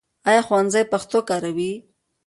ایا 0.29 0.41
ښوونځی 0.47 0.83
پښتو 0.91 1.19
کاروي؟ 1.29 1.71